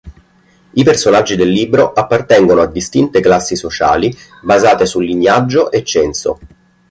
I 0.73 0.83
personaggi 0.83 1.35
del 1.35 1.49
libro 1.51 1.93
appartengono 1.93 2.61
a 2.61 2.65
distinte 2.65 3.19
classi 3.19 3.55
sociali 3.55 4.11
basate 4.41 4.87
su 4.87 4.99
lignaggio 4.99 5.69
e 5.69 5.83
censo. 5.83 6.39